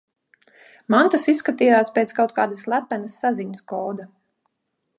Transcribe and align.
Man 0.93 1.11
tas 1.15 1.27
izskatījās 1.33 1.93
pēc 1.97 2.15
kaut 2.19 2.33
kāda 2.39 2.57
slepenas 2.63 3.19
saziņas 3.25 3.61
koda. 3.73 4.09